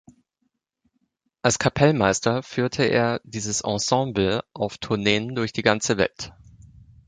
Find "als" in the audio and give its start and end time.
1.43-1.59